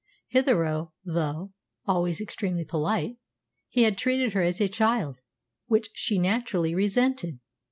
Hitherto, 0.29 0.89
though 1.05 1.53
always 1.85 2.19
extremely 2.19 2.65
polite, 2.65 3.17
he 3.69 3.83
had 3.83 3.99
treated 3.99 4.33
her 4.33 4.41
as 4.41 4.59
a 4.59 4.67
child, 4.67 5.19
which 5.67 5.89
she 5.93 6.17
naturally 6.17 6.73
resented. 6.73 7.37